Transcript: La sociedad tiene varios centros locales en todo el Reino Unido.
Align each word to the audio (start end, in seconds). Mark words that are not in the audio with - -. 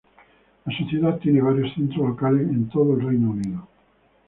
La 0.65 0.75
sociedad 0.75 1.19
tiene 1.19 1.43
varios 1.43 1.75
centros 1.75 2.07
locales 2.09 2.49
en 2.49 2.67
todo 2.69 2.95
el 2.95 3.05
Reino 3.05 3.29
Unido. 3.29 3.67